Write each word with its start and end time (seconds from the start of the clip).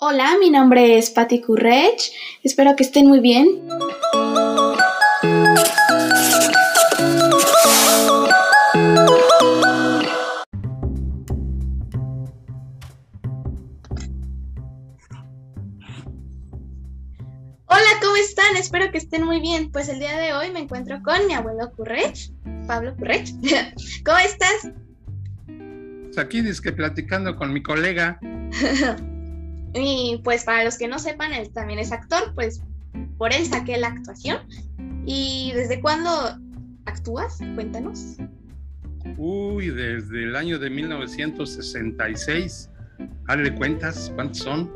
Hola, 0.00 0.36
mi 0.38 0.48
nombre 0.48 0.96
es 0.96 1.10
Patti 1.10 1.40
Currech. 1.40 2.12
Espero 2.44 2.76
que 2.76 2.84
estén 2.84 3.08
muy 3.08 3.18
bien. 3.18 3.48
Hola, 17.66 17.90
¿cómo 18.00 18.14
están? 18.20 18.56
Espero 18.56 18.92
que 18.92 18.98
estén 18.98 19.24
muy 19.24 19.40
bien. 19.40 19.72
Pues 19.72 19.88
el 19.88 19.98
día 19.98 20.16
de 20.16 20.32
hoy 20.32 20.52
me 20.52 20.60
encuentro 20.60 21.02
con 21.02 21.26
mi 21.26 21.34
abuelo 21.34 21.72
Currech, 21.72 22.30
Pablo 22.68 22.94
Currech. 22.94 23.30
¿Cómo 24.04 24.18
estás? 24.18 24.70
Pues 26.04 26.18
aquí 26.18 26.40
que 26.62 26.70
platicando 26.70 27.34
con 27.34 27.52
mi 27.52 27.64
colega. 27.64 28.20
Y 29.80 30.20
pues 30.24 30.44
para 30.44 30.64
los 30.64 30.76
que 30.76 30.88
no 30.88 30.98
sepan, 30.98 31.32
él 31.32 31.50
también 31.52 31.78
es 31.78 31.92
actor, 31.92 32.34
pues 32.34 32.62
por 33.16 33.32
él 33.32 33.46
saqué 33.46 33.78
la 33.78 33.88
actuación. 33.88 34.38
¿Y 35.04 35.52
desde 35.54 35.80
cuándo 35.80 36.10
actúas? 36.86 37.38
Cuéntanos. 37.54 38.16
Uy, 39.16 39.70
desde 39.70 40.24
el 40.24 40.36
año 40.36 40.58
de 40.58 40.70
1966. 40.70 42.70
Hazle 43.28 43.54
cuentas, 43.54 44.12
¿cuántos 44.14 44.38
son? 44.38 44.70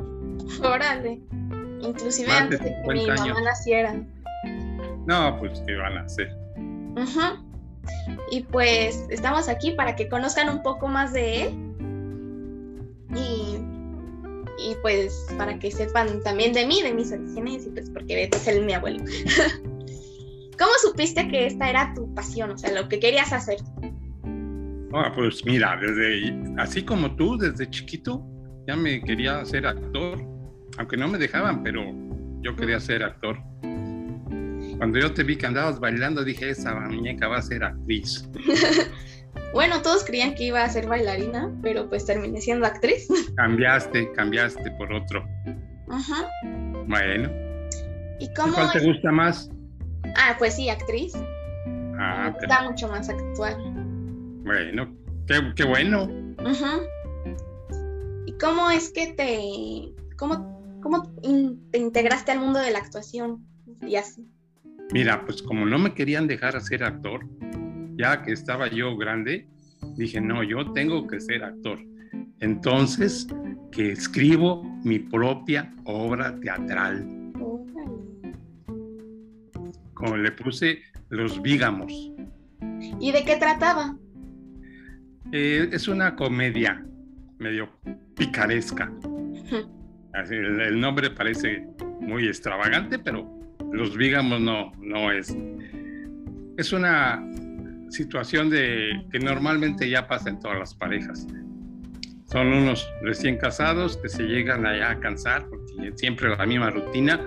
Órale. 0.63 1.19
Inclusive 1.81 2.31
antes 2.31 2.61
de 2.61 2.65
que 2.65 2.93
mi 2.93 3.07
mamá 3.07 3.41
naciera. 3.41 3.95
No, 5.05 5.37
pues 5.39 5.61
¿qué 5.67 5.75
van 5.75 5.97
a 5.97 6.01
hacer? 6.01 6.35
Y 8.31 8.43
pues 8.43 9.05
estamos 9.09 9.49
aquí 9.49 9.71
para 9.71 9.95
que 9.95 10.07
conozcan 10.07 10.49
un 10.49 10.63
poco 10.63 10.87
más 10.87 11.13
de 11.13 11.43
él. 11.43 11.53
Y 13.15 13.72
y 14.63 14.75
pues 14.81 15.27
para 15.37 15.59
que 15.59 15.71
sepan 15.71 16.21
también 16.23 16.53
de 16.53 16.65
mí, 16.65 16.81
de 16.81 16.93
mis 16.93 17.11
orígenes, 17.11 17.65
y 17.65 17.69
pues 17.69 17.89
porque 17.89 18.29
es 18.31 18.47
el 18.47 18.65
mi 18.65 18.73
abuelo. 18.73 19.03
¿Cómo 20.57 20.71
supiste 20.81 21.27
que 21.27 21.47
esta 21.47 21.69
era 21.69 21.93
tu 21.93 22.13
pasión, 22.13 22.51
o 22.51 22.57
sea, 22.57 22.71
lo 22.71 22.87
que 22.87 22.99
querías 22.99 23.33
hacer? 23.33 23.57
Ah, 24.93 25.11
pues 25.13 25.43
mira, 25.45 25.77
desde 25.81 26.35
así 26.57 26.83
como 26.83 27.15
tú, 27.15 27.37
desde 27.37 27.69
chiquito, 27.69 28.23
ya 28.67 28.75
me 28.75 29.01
quería 29.01 29.43
ser 29.45 29.65
actor, 29.65 30.23
aunque 30.77 30.95
no 30.95 31.07
me 31.07 31.17
dejaban, 31.17 31.63
pero 31.63 31.83
yo 32.41 32.55
quería 32.55 32.79
ser 32.79 33.03
actor. 33.03 33.37
Cuando 34.77 34.99
yo 34.99 35.13
te 35.13 35.23
vi 35.23 35.35
que 35.35 35.47
andabas 35.47 35.79
bailando, 35.79 36.23
dije, 36.23 36.51
esa 36.51 36.75
muñeca 36.75 37.27
va 37.27 37.37
a 37.37 37.41
ser 37.41 37.63
actriz. 37.63 38.29
Bueno, 39.53 39.83
todos 39.83 40.03
creían 40.03 40.33
que 40.33 40.45
iba 40.45 40.63
a 40.63 40.69
ser 40.69 40.87
bailarina, 40.87 41.51
pero 41.61 41.87
pues 41.87 42.05
terminé 42.05 42.41
siendo 42.41 42.65
actriz. 42.65 43.07
Cambiaste, 43.37 44.11
cambiaste 44.13 44.71
por 44.71 44.91
otro. 44.91 45.23
Ajá. 45.89 46.27
Bueno. 46.87 47.29
¿Y 48.19 48.33
cómo 48.33 48.53
¿Cuál 48.53 48.71
te 48.71 48.79
gusta 48.79 49.11
más? 49.11 49.49
Ah, 50.15 50.35
pues 50.39 50.55
sí, 50.55 50.69
actriz. 50.69 51.13
Ah, 51.99 52.31
Me 52.33 52.47
gusta 52.47 52.63
mucho 52.63 52.87
más 52.87 53.09
actual. 53.09 53.57
Bueno, 54.43 54.95
qué, 55.55 55.63
bueno. 55.63 56.09
Ajá. 56.39 56.79
¿Y 58.25 58.33
cómo 58.37 58.71
es 58.71 58.91
que 58.91 59.13
te... 59.13 59.93
cómo, 60.17 60.79
cómo 60.81 61.03
te 61.71 61.77
integraste 61.77 62.31
al 62.31 62.39
mundo 62.39 62.59
de 62.59 62.71
la 62.71 62.79
actuación 62.79 63.45
y 63.81 63.95
así? 63.95 64.27
Mira, 64.91 65.25
pues 65.25 65.41
como 65.41 65.65
no 65.65 65.79
me 65.79 65.93
querían 65.93 66.27
dejar 66.27 66.55
hacer 66.55 66.83
actor, 66.83 67.25
ya 67.95 68.21
que 68.21 68.33
estaba 68.33 68.67
yo 68.67 68.95
grande, 68.97 69.47
dije, 69.95 70.21
no, 70.21 70.43
yo 70.43 70.71
tengo 70.73 71.07
que 71.07 71.19
ser 71.19 71.43
actor. 71.43 71.79
Entonces, 72.39 73.27
que 73.71 73.91
escribo 73.91 74.63
mi 74.83 74.99
propia 74.99 75.73
obra 75.85 76.39
teatral. 76.39 77.07
Como 79.93 80.17
le 80.17 80.31
puse 80.31 80.79
Los 81.09 81.41
Vígamos. 81.41 82.11
¿Y 82.99 83.11
de 83.11 83.23
qué 83.23 83.37
trataba? 83.37 83.97
Eh, 85.31 85.69
es 85.71 85.87
una 85.87 86.15
comedia 86.15 86.85
medio 87.39 87.69
picaresca. 88.15 88.91
el, 90.29 90.61
el, 90.61 90.79
nombre 90.79 91.09
parece 91.09 91.65
muy 92.01 92.27
extravagante, 92.27 92.99
pero 92.99 93.27
Los 93.71 93.97
Vígamos 93.97 94.41
no, 94.41 94.71
no 94.79 95.11
es. 95.11 95.35
Es 96.57 96.71
una 96.73 97.25
situación 97.89 98.49
de 98.49 99.05
que 99.11 99.19
normalmente 99.19 99.89
ya 99.89 100.07
pasa 100.07 100.29
en 100.29 100.39
todas 100.39 100.59
las 100.59 100.73
parejas. 100.73 101.27
Son 102.25 102.47
unos 102.47 102.89
recién 103.03 103.37
casados 103.37 103.97
que 103.97 104.09
se 104.09 104.23
llegan 104.23 104.65
allá 104.65 104.91
a 104.91 104.99
cansar 104.99 105.45
porque 105.49 105.91
siempre 105.95 106.35
la 106.35 106.45
misma 106.45 106.71
rutina 106.71 107.19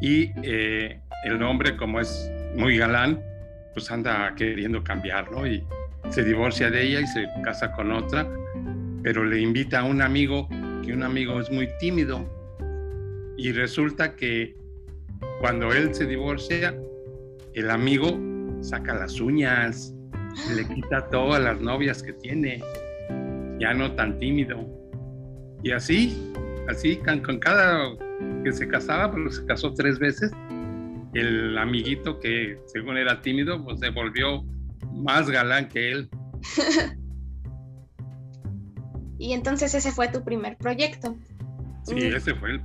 y 0.00 0.30
eh, 0.42 1.00
el 1.24 1.42
hombre 1.42 1.76
como 1.76 2.00
es 2.00 2.30
muy 2.54 2.76
galán 2.76 3.22
pues 3.72 3.90
anda 3.90 4.34
queriendo 4.36 4.82
cambiar, 4.82 5.30
¿no? 5.30 5.46
Y 5.46 5.64
se 6.10 6.24
divorcia 6.24 6.70
de 6.70 6.82
ella 6.82 7.00
y 7.00 7.06
se 7.06 7.26
casa 7.44 7.72
con 7.72 7.92
otra, 7.92 8.28
pero 9.02 9.24
le 9.24 9.40
invita 9.40 9.80
a 9.80 9.84
un 9.84 10.02
amigo 10.02 10.48
que 10.84 10.92
un 10.92 11.02
amigo 11.02 11.40
es 11.40 11.50
muy 11.50 11.68
tímido 11.78 12.28
y 13.36 13.52
resulta 13.52 14.16
que 14.16 14.56
cuando 15.40 15.72
él 15.72 15.94
se 15.94 16.06
divorcia, 16.06 16.74
el 17.54 17.70
amigo 17.70 18.18
saca 18.60 18.94
las 18.94 19.20
uñas, 19.20 19.94
le 20.54 20.66
quita 20.66 21.08
todas 21.08 21.42
las 21.42 21.60
novias 21.60 22.02
que 22.02 22.12
tiene, 22.14 22.62
ya 23.58 23.74
no 23.74 23.94
tan 23.94 24.18
tímido. 24.18 24.66
Y 25.62 25.72
así, 25.72 26.32
así 26.68 26.96
con, 26.98 27.38
cada 27.38 27.90
que 28.44 28.52
se 28.52 28.68
casaba, 28.68 29.12
pero 29.12 29.30
se 29.30 29.44
casó 29.46 29.74
tres 29.74 29.98
veces, 29.98 30.30
el 31.14 31.56
amiguito 31.58 32.20
que 32.20 32.58
según 32.66 32.96
era 32.96 33.20
tímido, 33.22 33.62
pues 33.64 33.80
se 33.80 33.90
volvió 33.90 34.44
más 34.92 35.28
galán 35.28 35.68
que 35.68 35.90
él. 35.92 36.10
y 39.18 39.32
entonces 39.32 39.74
ese 39.74 39.90
fue 39.90 40.08
tu 40.08 40.22
primer 40.24 40.56
proyecto. 40.56 41.16
Sí, 41.84 41.96
ese 41.98 42.34
fue, 42.34 42.50
el, 42.50 42.60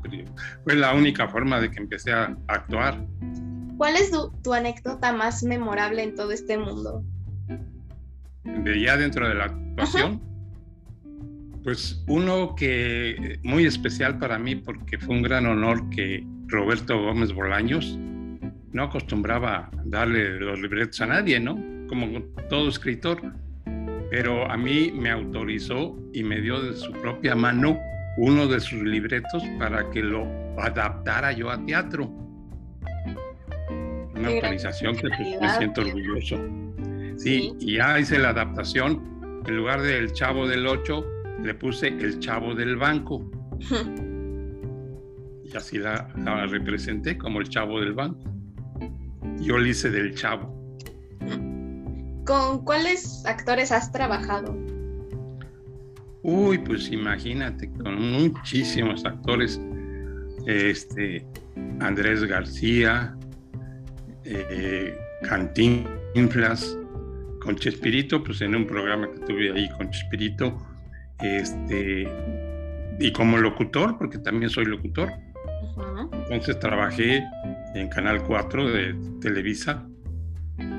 fue 0.64 0.76
la 0.76 0.94
única 0.94 1.30
forma 1.30 1.62
de 1.62 1.72
que 1.72 1.80
empecé 1.80 2.12
a 2.12 2.36
actuar. 2.48 3.00
¿Cuál 3.84 3.98
es 3.98 4.12
tu, 4.12 4.54
anécdota 4.54 5.12
más 5.12 5.44
memorable 5.44 6.04
en 6.04 6.16
todo 6.16 6.32
este 6.32 6.58
mundo? 6.58 7.04
De 8.46 8.80
ya 8.80 8.96
dentro 8.96 9.28
de 9.28 9.36
la 9.36 9.44
actuación. 9.44 10.22
Pues 11.66 12.02
uno 12.08 12.56
que 12.56 13.42
muy 13.44 13.66
especial 13.66 14.20
para 14.20 14.40
mí 14.40 14.56
porque 14.56 14.98
fue 14.98 15.16
un 15.16 15.22
gran 15.22 15.46
honor 15.48 15.90
que 15.90 16.26
Roberto 16.48 16.98
Gómez 16.98 17.34
Bolaños 17.34 18.00
no 18.72 18.84
acostumbraba 18.84 19.70
darle 19.84 20.40
los 20.40 20.62
libretos 20.62 21.02
a 21.02 21.08
nadie, 21.08 21.42
¿no? 21.42 21.60
Como 21.90 22.22
todo 22.50 22.70
escritor. 22.70 23.22
Pero 24.10 24.50
a 24.50 24.56
mí 24.56 24.94
me 24.94 25.10
autorizó 25.10 25.94
y 26.14 26.24
me 26.24 26.40
dio 26.40 26.62
de 26.62 26.78
su 26.78 26.90
propia 26.94 27.36
mano 27.36 27.78
uno 28.16 28.48
de 28.48 28.62
sus 28.62 28.82
libretos 28.82 29.44
para 29.60 29.90
que 29.90 30.02
lo 30.02 30.26
adaptara 30.58 31.34
yo 31.34 31.50
a 31.50 31.66
teatro 31.66 32.23
una 34.24 34.36
autorización 34.36 34.96
que 34.96 35.10
me 35.42 35.50
siento 35.58 35.82
orgulloso. 35.82 36.38
Sí, 37.18 37.54
y 37.60 37.76
ya 37.76 38.00
hice 38.00 38.18
la 38.20 38.30
adaptación. 38.30 39.02
En 39.46 39.58
lugar 39.58 39.82
del 39.82 40.14
chavo 40.14 40.48
del 40.48 40.66
8, 40.66 41.06
le 41.44 41.54
puse 41.54 41.88
el 41.88 42.20
chavo 42.20 42.56
del 42.56 42.78
banco. 42.78 43.30
y 45.44 45.56
así 45.56 45.78
la, 45.78 46.08
representé 46.48 47.18
como 47.18 47.42
el 47.42 47.50
chavo 47.50 47.80
del 47.80 47.94
banco. 47.94 48.24
Yo 49.40 49.58
le 49.58 49.70
hice 49.70 49.90
del 49.90 50.16
chavo. 50.16 50.54
¿Con 52.26 52.64
cuáles 52.64 53.26
actores 53.26 53.72
has 53.72 53.92
trabajado? 53.92 54.58
Uy, 56.24 56.58
pues 56.58 56.90
imagínate, 56.90 57.70
con 57.74 58.02
muchísimos 58.02 59.04
actores. 59.04 59.60
Este, 60.48 61.26
Andrés 61.82 62.24
García, 62.24 63.16
eh, 64.26 64.98
Cantinflas, 65.24 66.78
con 67.42 67.56
Chespirito, 67.58 68.24
pues 68.24 68.42
en 68.42 68.56
un 68.56 68.66
programa 68.66 69.12
que 69.12 69.20
tuve 69.20 69.52
ahí 69.52 69.70
con 69.78 69.90
Chespirito, 69.92 70.58
este, 71.20 72.08
y 73.00 73.12
como 73.12 73.38
locutor, 73.38 73.98
porque 73.98 74.18
también 74.18 74.50
soy 74.50 74.66
locutor. 74.66 75.12
Entonces 76.12 76.60
trabajé 76.60 77.24
en 77.76 77.90
Canal 77.90 78.24
4 78.24 78.70
de 78.70 78.96
Televisa, 79.22 79.86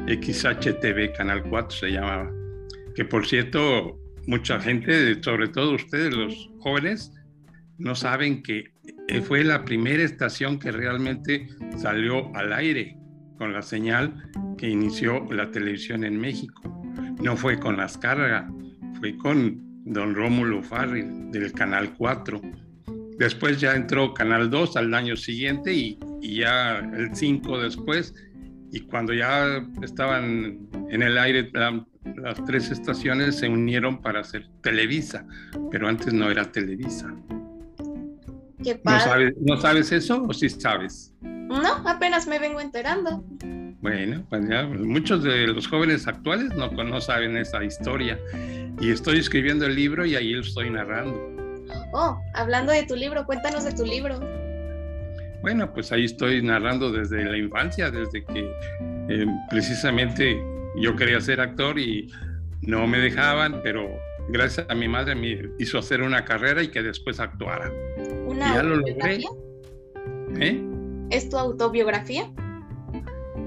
XHTV 0.07 1.13
Canal 1.17 1.43
4 1.43 1.71
se 1.71 1.89
llamaba, 1.91 2.31
que 2.95 3.05
por 3.05 3.27
cierto, 3.27 3.99
mucha 4.27 4.61
gente, 4.61 5.23
sobre 5.23 5.49
todo 5.49 5.75
ustedes 5.75 6.15
los 6.15 6.51
jóvenes, 6.61 7.13
no 7.79 7.95
saben 7.95 8.43
que 8.43 8.73
fue 9.25 9.45
la 9.45 9.65
primera 9.65 10.03
estación 10.03 10.59
que 10.59 10.71
realmente 10.71 11.49
salió 11.77 12.35
al 12.37 12.53
aire 12.53 12.97
con 13.45 13.53
la 13.53 13.61
señal 13.61 14.11
que 14.57 14.71
inició 14.71 15.31
la 15.31 15.51
televisión 15.51 16.03
en 16.03 16.19
México. 16.19 16.63
No 17.23 17.37
fue 17.37 17.59
con 17.59 17.77
las 17.77 17.99
cargas, 17.99 18.51
fue 18.99 19.19
con 19.19 19.61
don 19.85 20.15
Rómulo 20.15 20.63
Farri 20.63 21.05
del 21.31 21.53
Canal 21.53 21.93
4. 21.93 22.41
después 23.19 23.61
ya 23.61 23.75
entró 23.75 24.15
Canal 24.15 24.49
2 24.49 24.79
al 24.79 24.95
año 24.95 25.15
siguiente 25.15 25.75
y, 25.75 25.99
ya 26.23 26.79
el 26.79 27.15
5 27.15 27.61
después. 27.61 28.15
Y 28.73 28.81
cuando 28.81 29.13
ya 29.13 29.63
estaban 29.83 30.67
en 30.89 31.03
el 31.03 31.19
aire 31.19 31.51
las 32.17 32.43
tres 32.47 32.71
estaciones 32.71 33.37
se 33.37 33.51
unieron 33.51 34.01
para 34.01 34.21
hacer 34.21 34.49
Televisa, 34.63 35.27
pero 35.71 35.87
antes 35.87 36.15
no 36.15 36.31
era 36.31 36.51
Televisa. 36.51 37.15
¿No 38.85 39.01
sabes, 39.01 39.35
¿No 39.41 39.57
sabes 39.57 39.93
eso 39.93 40.23
o 40.23 40.33
sí 40.33 40.49
sabes? 40.49 41.13
No, 41.23 41.89
apenas 41.89 42.27
me 42.27 42.39
vengo 42.39 42.61
enterando. 42.61 43.25
Bueno, 43.81 44.25
pues 44.31 44.49
ya 44.49 44.63
muchos 44.65 45.23
de 45.23 45.47
los 45.47 45.69
jóvenes 45.69 46.07
actuales 46.07 46.55
no, 46.55 46.71
no 46.71 47.01
saben 47.01 47.37
esa 47.37 47.63
historia. 47.63 48.19
Y 48.81 48.91
estoy 48.91 49.19
escribiendo 49.19 49.67
el 49.67 49.75
libro 49.75 50.07
y 50.07 50.17
ahí 50.17 50.33
lo 50.33 50.41
estoy 50.41 50.71
narrando. 50.71 51.35
Oh, 51.93 52.19
hablando 52.35 52.73
de 52.73 52.85
tu 52.85 52.97
libro, 52.97 53.27
cuéntanos 53.27 53.65
de 53.65 53.73
tu 53.73 53.85
libro. 53.85 54.19
Bueno, 55.43 55.71
pues 55.73 55.93
ahí 55.93 56.07
estoy 56.07 56.43
narrando 56.43 56.91
desde 56.91 57.25
la 57.25 57.37
infancia, 57.37 57.91
desde 57.91 58.25
que 58.25 58.51
eh, 59.11 59.27
precisamente 59.51 60.43
yo 60.81 60.97
quería 60.97 61.21
ser 61.21 61.41
actor 61.41 61.79
y 61.79 62.11
no 62.63 62.87
me 62.87 62.99
dejaban, 62.99 63.61
pero 63.63 63.87
gracias 64.31 64.67
a 64.71 64.75
mi 64.75 64.89
madre 64.89 65.15
me 65.15 65.51
hizo 65.59 65.79
hacer 65.79 66.01
una 66.01 66.25
carrera 66.25 66.63
y 66.63 66.69
que 66.69 66.83
después 66.83 67.21
actuara. 67.21 67.71
¿Una 68.35 68.55
ya 68.55 68.63
lo 68.63 68.77
logré. 68.77 69.25
¿Eh? 70.41 70.63
¿Es 71.11 71.29
tu 71.29 71.37
autobiografía? 71.37 72.31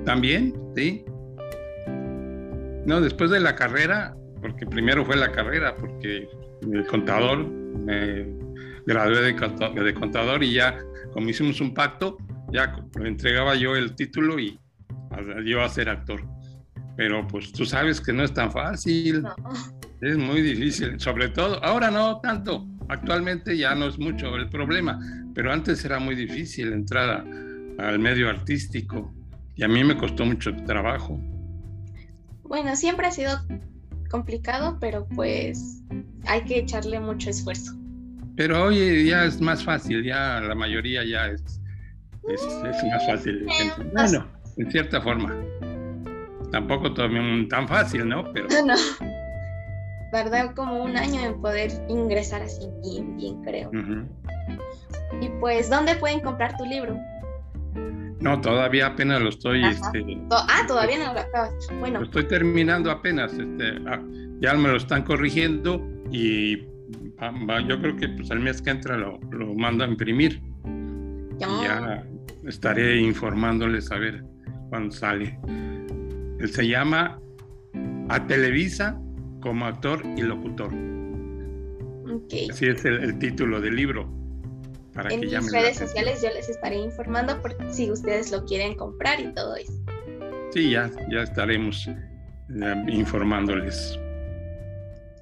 También, 0.06 0.54
sí. 0.75 1.04
No, 2.86 3.01
después 3.01 3.30
de 3.30 3.42
la 3.42 3.56
carrera, 3.56 4.16
porque 4.42 4.66
primero 4.66 5.06
fue 5.06 5.18
la 5.18 5.31
carrera, 5.31 5.75
porque 5.75 6.30
el 6.62 6.88
contador, 6.88 7.45
me 7.45 8.28
gradué 8.86 9.34
de, 9.34 9.84
de 9.84 9.94
contador 9.94 10.44
y 10.44 10.54
ya, 10.54 10.80
como 11.12 11.30
hicimos 11.30 11.60
un 11.60 11.74
pacto, 11.74 12.18
ya 12.54 12.74
le 13.00 13.10
entregaba 13.10 13.56
yo 13.56 13.75
el 13.75 13.95
título 13.95 14.40
y 14.40 14.57
yo 15.45 15.62
a 15.62 15.69
ser 15.69 15.90
actor. 15.90 16.24
Pero 16.95 17.28
pues 17.28 17.51
tú 17.51 17.66
sabes 17.66 18.00
que 18.00 18.13
no 18.13 18.24
es 18.24 18.33
tan 18.33 18.51
fácil. 18.51 19.24
Es 20.01 20.18
muy 20.18 20.42
difícil, 20.42 21.00
sobre 21.00 21.30
todo, 21.30 21.63
ahora 21.63 21.92
no 21.92 22.19
tanto, 22.22 22.66
actualmente 22.89 23.57
ya 23.57 23.75
no 23.75 23.88
es 23.88 23.98
mucho 24.00 24.36
el 24.36 24.50
problema, 24.50 25.00
pero 25.34 25.51
antes 25.51 25.84
era 25.86 26.00
muy 26.00 26.16
difícil 26.16 26.74
entrar 26.74 27.25
al 27.78 28.00
medio 28.00 28.30
artístico 28.30 29.13
y 29.56 29.63
a 29.63 29.68
mí 29.68 29.84
me 29.84 29.98
costó 29.98 30.25
mucho 30.25 30.56
trabajo. 30.66 31.19
Bueno, 32.44 32.75
siempre 32.75 33.07
ha 33.07 33.12
sido 33.12 33.39
complicado, 34.10 34.78
pero 34.80 35.07
pues 35.07 35.84
hay 36.25 36.42
que 36.44 36.60
echarle 36.60 37.00
mucho 37.00 37.30
esfuerzo. 37.30 37.74
Pero 38.36 38.66
hoy 38.66 39.07
ya 39.07 39.25
es 39.25 39.42
más 39.42 39.63
fácil, 39.63 40.04
ya 40.04 40.40
la 40.40 40.56
mayoría 40.56 41.04
ya 41.04 41.28
es, 41.28 41.60
es, 42.30 42.44
más 42.92 43.06
fácil. 43.07 43.45
Bueno, 43.94 44.28
en 44.57 44.72
cierta 44.72 45.01
forma. 45.01 45.36
Tampoco 46.51 46.94
tan 46.94 47.68
fácil, 47.68 48.07
¿no? 48.07 48.31
Pero... 48.31 48.48
No. 48.66 48.75
Tardó 50.12 50.54
como 50.56 50.83
un 50.83 50.95
año 50.95 51.19
en 51.21 51.42
poder 51.42 51.71
ingresar 51.89 52.42
así 52.42 52.68
bien, 52.83 53.18
bien, 53.18 53.44
creo. 53.44 53.71
Y 55.21 55.30
pues, 55.39 55.69
¿dónde 55.69 55.95
pueden 55.95 56.21
comprar 56.21 56.56
tu 56.57 56.65
libro? 56.65 56.98
No, 58.19 58.39
todavía 58.42 58.88
apenas 58.88 59.21
lo 59.21 59.30
estoy. 59.30 59.63
Este, 59.65 60.04
ah, 60.31 60.63
todavía 60.68 60.98
no 61.06 61.13
lo 61.13 61.19
acabas. 61.19 61.54
Bueno. 61.80 62.00
Lo 62.00 62.06
estoy 62.06 62.27
terminando 62.27 62.89
apenas. 62.89 63.33
Este, 63.33 63.77
ah, 63.88 64.01
ya 64.39 64.54
me 64.54 64.69
lo 64.69 64.77
están 64.77 65.04
corrigiendo 65.04 65.81
y 66.12 66.57
yo 67.68 67.81
creo 67.81 67.95
que 67.95 68.09
pues, 68.09 68.30
el 68.31 68.39
mes 68.39 68.62
que 68.62 68.71
entra 68.71 68.98
lo, 68.98 69.19
lo 69.31 69.54
mando 69.56 69.83
a 69.83 69.88
imprimir. 69.88 70.42
Ya. 71.38 71.48
ya 71.62 72.04
estaré 72.48 73.00
informándoles 73.00 73.92
a 73.92 73.98
ver 73.98 74.24
cuándo 74.69 74.92
sale. 74.92 75.38
Él 76.39 76.50
se 76.50 76.68
llama 76.68 77.19
A 78.09 78.25
Televisa 78.25 79.00
como 79.42 79.66
actor 79.66 80.01
y 80.16 80.22
locutor. 80.22 80.74
Okay. 82.24 82.50
Así 82.50 82.66
es 82.68 82.86
el 82.86 83.19
título 83.19 83.60
del 83.60 83.75
libro 83.75 84.18
en 85.10 85.19
mis 85.19 85.51
redes 85.51 85.78
sociales 85.78 86.22
yo 86.22 86.30
les 86.30 86.50
estaré 86.50 86.78
informando 86.78 87.39
por 87.42 87.56
si 87.72 87.92
ustedes 87.92 88.31
lo 88.31 88.44
quieren 88.45 88.75
comprar 88.75 89.19
y 89.19 89.34
todo 89.34 89.56
eso. 89.56 89.74
Sí, 90.51 90.72
ya, 90.72 90.89
ya 91.12 91.24
estaremos 91.24 91.89
informándoles. 92.88 94.00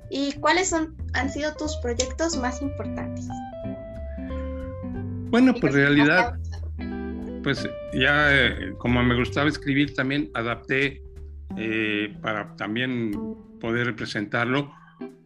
¿Y 0.09 0.33
cuáles 0.33 0.69
son, 0.69 0.95
han 1.13 1.29
sido 1.29 1.53
tus 1.55 1.75
proyectos 1.77 2.37
más 2.37 2.61
importantes? 2.61 3.27
Bueno, 5.29 5.53
pues 5.59 5.73
realidad, 5.73 6.35
pues 7.43 7.67
ya 7.93 8.33
eh, 8.33 8.73
como 8.77 9.03
me 9.03 9.15
gustaba 9.15 9.49
escribir 9.49 9.93
también 9.95 10.29
adapté 10.35 11.01
eh, 11.57 12.15
para 12.21 12.55
también 12.55 13.11
poder 13.65 13.87
representarlo 13.87 14.71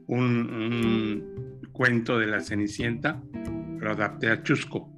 un 0.07 1.68
cuento 1.74 2.18
de 2.18 2.27
la 2.27 2.39
Cenicienta 2.39 3.21
lo 3.80 3.91
adapté 3.91 4.30
a 4.30 4.41
Chusco. 4.44 4.89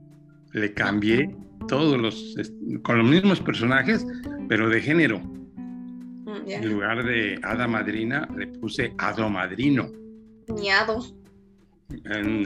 Le 0.53 0.75
cambié 0.75 1.35
todos 1.67 1.99
los, 1.99 2.35
con 2.83 2.99
los 2.99 3.07
mismos 3.07 3.39
personajes, 3.39 4.05
pero 4.47 4.69
de 4.69 4.79
género. 4.79 5.17
Mm, 5.19 6.49
en 6.49 6.69
lugar 6.71 7.03
de 7.03 7.39
hada 7.41 7.67
madrina, 7.67 8.29
le 8.37 8.45
puse 8.45 8.93
hado 8.99 9.27
madrino. 9.27 9.89
Niado. 10.47 11.03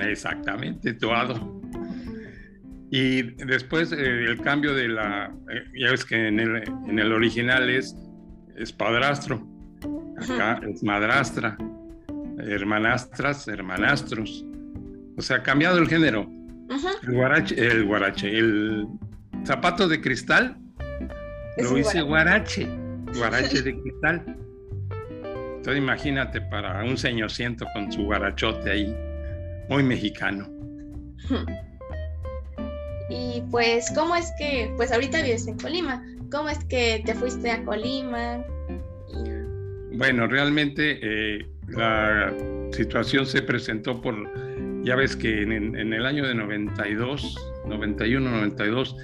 Exactamente, 0.02 0.94
tu 0.94 1.12
hado. 1.12 1.62
Y 2.90 3.22
después 3.46 3.92
eh, 3.92 3.98
el 3.98 4.40
cambio 4.40 4.74
de 4.74 4.88
la, 4.88 5.26
eh, 5.52 5.66
ya 5.78 5.92
ves 5.92 6.06
que 6.06 6.30
en 6.30 6.40
el, 6.40 6.64
en 6.88 7.00
el 7.00 7.12
original 7.12 7.70
es, 7.70 7.94
es 8.56 8.72
padrastro, 8.72 9.46
acá 10.18 10.62
es 10.68 10.84
madrastra, 10.84 11.58
hermanastras, 12.40 13.48
hermanastros. 13.48 14.46
O 15.18 15.22
sea, 15.22 15.38
ha 15.38 15.44
cambiado 15.44 15.78
el 15.78 15.88
género. 15.88 16.30
El 17.04 17.14
guarache, 17.14 17.56
el 17.56 17.86
guarache, 17.86 18.38
el 18.38 18.88
zapato 19.46 19.88
de 19.88 20.02
cristal 20.02 20.58
lo 21.58 21.78
hice 21.78 22.02
guarache, 22.02 22.68
guarache 23.16 23.62
de 23.64 23.80
cristal. 23.82 24.38
Entonces 25.58 25.78
imagínate 25.78 26.42
para 26.42 26.84
un 26.84 26.98
señorciento 26.98 27.66
con 27.74 27.92
su 27.92 28.04
guarachote 28.04 28.72
ahí, 28.72 28.96
muy 29.70 29.84
mexicano. 29.84 30.48
Y 33.10 33.42
pues, 33.52 33.92
¿cómo 33.96 34.16
es 34.16 34.32
que, 34.38 34.72
pues 34.78 34.92
ahorita 34.92 35.22
vives 35.22 35.48
en 35.48 35.58
Colima, 35.58 36.04
¿cómo 36.32 36.50
es 36.50 36.64
que 36.66 37.02
te 37.06 37.16
fuiste 37.16 37.50
a 37.50 37.64
Colima? 37.64 38.44
Bueno, 39.96 40.28
realmente 40.28 41.00
eh, 41.02 41.46
la 41.70 42.34
situación 42.72 43.26
se 43.26 43.42
presentó 43.42 44.02
por 44.02 44.16
ya 44.86 44.96
ves 44.96 45.16
que 45.16 45.42
en, 45.42 45.76
el 45.94 46.06
año 46.06 46.28
de 46.28 46.36
92, 46.36 47.36
91, 47.66 48.30
92, 48.30 48.96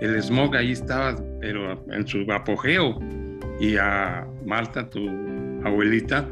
el 0.00 0.20
smog 0.20 0.56
ahí 0.56 0.72
estaba, 0.72 1.16
pero 1.40 1.86
en 1.92 2.06
su 2.08 2.26
apogeo. 2.32 2.98
Y 3.60 3.76
a 3.76 4.26
Marta, 4.44 4.90
tu 4.90 5.08
abuelita, 5.64 6.28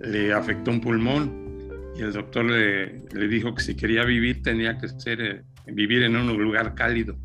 le 0.00 0.32
afectó 0.32 0.72
un 0.72 0.80
pulmón 0.80 1.48
y 1.96 2.02
el 2.02 2.12
doctor 2.12 2.44
le, 2.44 3.28
dijo 3.28 3.54
que 3.54 3.62
si 3.62 3.76
quería 3.76 4.04
vivir 4.04 4.42
tenía 4.42 4.78
que 4.78 4.88
ser, 4.88 5.20
eh, 5.20 5.42
vivir 5.66 6.02
en 6.02 6.16
un 6.16 6.26
lugar 6.42 6.74
cálido 6.74 7.16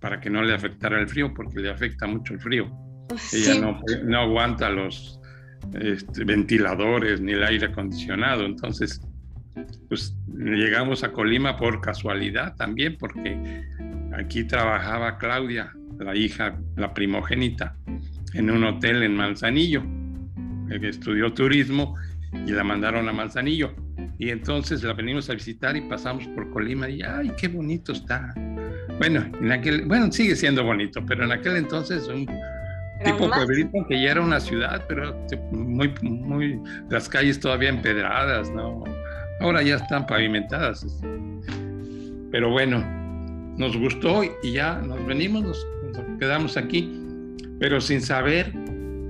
para 0.00 0.20
que 0.20 0.28
no 0.28 0.42
le 0.42 0.52
afectara 0.52 1.00
el 1.00 1.08
frío, 1.08 1.32
porque 1.34 1.60
le 1.60 1.70
afecta 1.70 2.06
mucho 2.06 2.34
el 2.34 2.40
frío. 2.40 2.70
Ella 3.32 3.60
no, 3.60 3.80
no, 4.04 4.18
aguanta 4.18 4.68
los 4.68 5.15
este, 5.80 6.24
ventiladores 6.24 7.20
ni 7.20 7.32
el 7.32 7.42
aire 7.42 7.66
acondicionado, 7.66 8.44
entonces 8.44 9.00
pues 9.88 10.14
llegamos 10.28 11.02
a 11.04 11.12
Colima 11.12 11.56
por 11.56 11.80
casualidad 11.80 12.56
también, 12.56 12.96
porque 12.98 13.64
aquí 14.16 14.44
trabajaba 14.44 15.18
Claudia, 15.18 15.72
la 15.98 16.14
hija, 16.14 16.58
la 16.76 16.92
primogénita, 16.92 17.76
en 18.34 18.50
un 18.50 18.64
hotel 18.64 19.02
en 19.02 19.16
Manzanillo, 19.16 19.82
que 20.68 20.88
estudió 20.88 21.32
turismo 21.32 21.96
y 22.46 22.50
la 22.50 22.64
mandaron 22.64 23.08
a 23.08 23.12
Manzanillo. 23.12 23.74
Y 24.18 24.30
entonces 24.30 24.82
la 24.82 24.92
venimos 24.92 25.30
a 25.30 25.34
visitar 25.34 25.76
y 25.76 25.82
pasamos 25.82 26.26
por 26.28 26.50
Colima 26.50 26.88
y 26.88 27.02
¡ay, 27.02 27.32
qué 27.38 27.48
bonito 27.48 27.92
está! 27.92 28.34
Bueno, 28.98 29.30
en 29.40 29.52
aquel, 29.52 29.84
bueno, 29.86 30.10
sigue 30.10 30.34
siendo 30.34 30.64
bonito, 30.64 31.04
pero 31.04 31.24
en 31.24 31.32
aquel 31.32 31.56
entonces 31.56 32.08
un 32.08 32.26
tipo 33.12 33.30
pueblito 33.30 33.86
que 33.88 34.02
ya 34.02 34.12
era 34.12 34.20
una 34.20 34.40
ciudad, 34.40 34.84
pero 34.88 35.16
muy, 35.50 35.92
muy, 36.02 36.60
las 36.90 37.08
calles 37.08 37.40
todavía 37.40 37.68
empedradas, 37.68 38.50
¿no? 38.50 38.84
Ahora 39.40 39.62
ya 39.62 39.76
están 39.76 40.06
pavimentadas. 40.06 40.86
Pero 42.30 42.50
bueno, 42.50 42.84
nos 43.56 43.76
gustó 43.76 44.22
y 44.42 44.52
ya 44.52 44.78
nos 44.78 45.04
venimos, 45.06 45.42
nos, 45.42 45.66
quedamos 46.18 46.56
aquí, 46.56 47.00
pero 47.58 47.80
sin 47.80 48.00
saber 48.00 48.52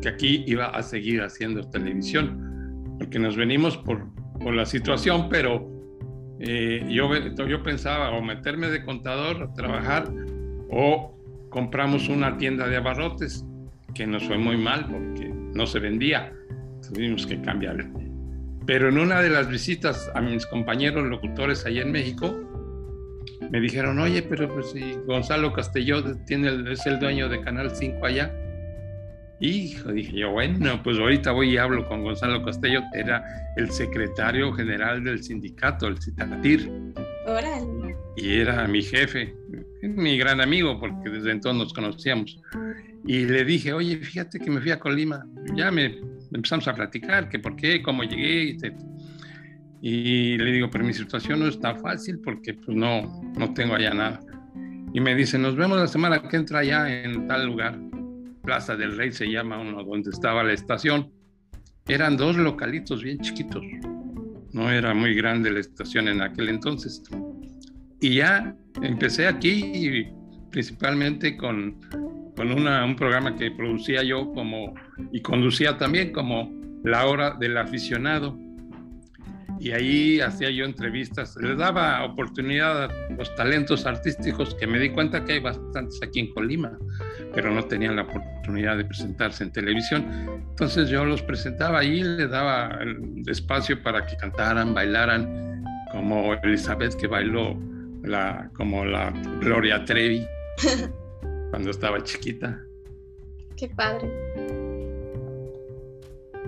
que 0.02 0.08
aquí 0.08 0.44
iba 0.46 0.66
a 0.66 0.82
seguir 0.82 1.22
haciendo 1.22 1.68
televisión, 1.70 2.94
porque 2.98 3.18
nos 3.18 3.36
venimos 3.36 3.76
por, 3.78 4.06
por 4.40 4.54
la 4.54 4.66
situación, 4.66 5.28
pero 5.28 5.68
eh, 6.40 6.86
yo, 6.88 7.10
yo 7.46 7.62
pensaba 7.62 8.10
o 8.10 8.22
meterme 8.22 8.68
de 8.68 8.84
contador, 8.84 9.52
trabajar, 9.54 10.08
o 10.70 11.16
compramos 11.50 12.08
una 12.08 12.36
tienda 12.36 12.68
de 12.68 12.76
abarrotes, 12.76 13.44
que 13.94 14.06
nos 14.06 14.24
fue 14.24 14.38
muy 14.38 14.56
mal 14.56 14.86
porque 14.86 15.28
no 15.28 15.66
se 15.66 15.78
vendía. 15.78 16.32
Tuvimos 16.88 17.26
que 17.26 17.40
cambiar. 17.40 17.84
Pero 18.66 18.88
en 18.88 18.98
una 18.98 19.22
de 19.22 19.30
las 19.30 19.48
visitas 19.48 20.10
a 20.14 20.20
mis 20.20 20.44
compañeros 20.46 21.06
locutores 21.06 21.64
allá 21.64 21.82
en 21.82 21.92
México, 21.92 22.34
me 23.50 23.60
dijeron, 23.60 23.98
oye, 23.98 24.22
pero 24.22 24.52
pues 24.52 24.72
si 24.72 24.94
Gonzalo 25.06 25.52
Castelló 25.52 26.02
tiene 26.26 26.72
es 26.72 26.84
el 26.86 26.98
dueño 26.98 27.28
de 27.28 27.40
Canal 27.40 27.70
5 27.74 28.04
allá. 28.04 28.34
Hijo, 29.38 29.92
dije 29.92 30.18
yo, 30.18 30.30
bueno, 30.32 30.80
pues 30.82 30.98
ahorita 30.98 31.32
voy 31.32 31.50
y 31.50 31.56
hablo 31.58 31.86
con 31.86 32.02
Gonzalo 32.02 32.42
Castelló, 32.42 32.80
que 32.92 33.00
era 33.00 33.22
el 33.56 33.70
secretario 33.70 34.52
general 34.52 35.04
del 35.04 35.22
sindicato, 35.22 35.86
el 35.86 36.00
Citatir. 36.00 36.70
Y 38.16 38.40
era 38.40 38.66
mi 38.66 38.82
jefe, 38.82 39.34
mi 39.82 40.16
gran 40.18 40.40
amigo, 40.40 40.78
porque 40.78 41.10
desde 41.10 41.32
entonces 41.32 41.62
nos 41.62 41.72
conocíamos. 41.72 42.40
Y 43.06 43.24
le 43.24 43.44
dije, 43.44 43.72
oye, 43.72 43.96
fíjate 43.98 44.38
que 44.38 44.50
me 44.50 44.60
fui 44.60 44.70
a 44.70 44.78
Colima. 44.78 45.24
Ya 45.54 45.70
me 45.70 46.00
empezamos 46.32 46.66
a 46.68 46.74
platicar, 46.74 47.28
que 47.28 47.38
por 47.38 47.56
qué, 47.56 47.82
cómo 47.82 48.02
llegué. 48.02 48.56
Y, 49.80 50.36
le 50.38 50.52
digo, 50.52 50.70
pero 50.70 50.84
mi 50.84 50.92
situación 50.92 51.40
no 51.40 51.48
está 51.48 51.76
fácil 51.76 52.20
porque 52.20 52.54
pues 52.54 52.76
no, 52.76 53.22
no 53.38 53.54
tengo 53.54 53.74
allá 53.74 53.94
nada. 53.94 54.20
Y 54.92 55.00
me 55.00 55.14
dice, 55.14 55.38
nos 55.38 55.56
vemos 55.56 55.78
la 55.78 55.86
semana 55.86 56.22
que 56.22 56.36
entra 56.36 56.60
allá 56.60 57.02
en 57.04 57.26
tal 57.28 57.46
lugar. 57.46 57.78
Plaza 58.42 58.76
del 58.76 58.96
Rey 58.96 59.12
se 59.12 59.30
llama 59.30 59.58
uno 59.58 59.84
donde 59.84 60.10
estaba 60.10 60.42
la 60.42 60.52
estación. 60.52 61.12
Eran 61.86 62.16
dos 62.16 62.36
localitos 62.36 63.02
bien 63.02 63.18
chiquitos. 63.18 63.62
No 64.52 64.70
era 64.70 64.94
muy 64.94 65.14
grande 65.14 65.50
la 65.50 65.60
estación 65.60 66.08
en 66.08 66.22
aquel 66.22 66.48
entonces. 66.48 67.02
Y 68.00 68.16
ya 68.16 68.54
empecé 68.82 69.26
aquí 69.26 70.08
principalmente 70.50 71.36
con, 71.36 71.80
con 72.36 72.50
un 72.50 72.96
programa 72.96 73.34
que 73.36 73.50
producía 73.50 74.02
yo 74.02 74.32
como 74.32 74.74
y 75.12 75.20
conducía 75.20 75.76
también 75.76 76.12
como 76.12 76.50
La 76.84 77.06
Hora 77.06 77.36
del 77.38 77.56
Aficionado 77.56 78.38
y 79.58 79.72
ahí 79.72 80.20
hacía 80.20 80.50
yo 80.50 80.64
entrevistas, 80.64 81.36
le 81.36 81.54
daba 81.56 82.04
oportunidad 82.04 82.84
a 82.84 82.88
los 83.16 83.34
talentos 83.36 83.86
artísticos 83.86 84.54
que 84.54 84.66
me 84.66 84.78
di 84.78 84.90
cuenta 84.90 85.24
que 85.24 85.34
hay 85.34 85.40
bastantes 85.40 86.00
aquí 86.02 86.20
en 86.20 86.34
Colima, 86.34 86.78
pero 87.34 87.50
no 87.52 87.64
tenían 87.64 87.96
la 87.96 88.02
oportunidad 88.02 88.76
de 88.76 88.84
presentarse 88.84 89.44
en 89.44 89.52
televisión. 89.52 90.04
Entonces 90.50 90.88
yo 90.88 91.04
los 91.04 91.22
presentaba 91.22 91.80
ahí, 91.80 92.02
le 92.02 92.28
daba 92.28 92.78
el 92.80 93.22
espacio 93.26 93.82
para 93.82 94.04
que 94.06 94.16
cantaran, 94.16 94.74
bailaran, 94.74 95.64
como 95.90 96.34
Elizabeth 96.34 96.94
que 96.96 97.06
bailó 97.06 97.58
la, 98.06 98.50
como 98.54 98.84
la 98.84 99.10
Gloria 99.40 99.84
Trevi 99.84 100.26
cuando 101.50 101.70
estaba 101.70 102.02
chiquita. 102.02 102.62
Qué 103.56 103.68
padre. 103.68 104.10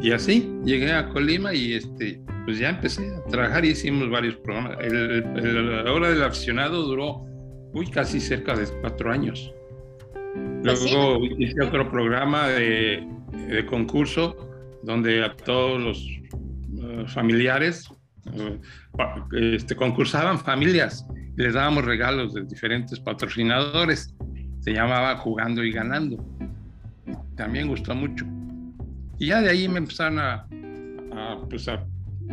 Y 0.00 0.12
así 0.12 0.49
llegué 0.65 0.93
a 0.93 1.09
Colima 1.09 1.53
y 1.53 1.75
este 1.75 2.21
pues 2.45 2.59
ya 2.59 2.71
empecé 2.71 3.15
a 3.15 3.23
trabajar 3.25 3.65
y 3.65 3.71
hicimos 3.71 4.09
varios 4.09 4.37
programas. 4.37 4.79
la 4.81 5.93
hora 5.93 6.11
del 6.11 6.23
aficionado 6.23 6.83
duró 6.83 7.27
uy, 7.73 7.87
casi 7.91 8.21
cerca 8.21 8.55
de 8.55 8.67
cuatro 8.81 9.11
años. 9.11 9.53
Pues 10.62 10.93
Luego 10.93 11.25
hice 11.38 11.62
otro 11.62 11.91
programa 11.91 12.49
de, 12.49 13.07
concurso 13.69 14.37
donde 14.83 15.25
a 15.25 15.35
todos 15.35 15.81
los 15.81 16.07
eh, 16.07 17.05
familiares 17.09 17.88
este, 19.33 19.77
concursaban 19.77 20.39
familias 20.39 21.07
y 21.37 21.43
les 21.43 21.55
dábamos 21.55 21.85
regalos 21.85 22.35
de 22.35 22.45
diferentes 22.45 22.99
patrocinadores. 23.01 24.15
Se 24.61 24.73
llamaba 24.73 25.17
Jugando 25.17 25.65
y 25.65 25.73
Ganando. 25.73 26.25
También 27.37 27.69
gustó 27.69 27.95
mucho. 27.95 28.27
Y 29.19 29.29
ya 29.29 29.41
de 29.41 29.51
ahí 29.51 29.69
me 29.69 29.79
empezaron 29.79 30.19
a, 30.19 30.47
a, 31.13 31.39
pues 31.49 31.69
a 31.69 31.85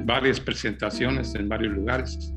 varias 0.04 0.40
presentaciones 0.40 1.34
en 1.36 1.50
varios 1.50 1.74
lugares. 1.74 2.34